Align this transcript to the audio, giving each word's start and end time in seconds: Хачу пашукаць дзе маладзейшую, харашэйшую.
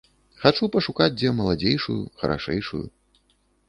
Хачу 0.45 0.69
пашукаць 0.77 1.11
дзе 1.19 1.35
маладзейшую, 1.43 2.01
харашэйшую. 2.25 2.85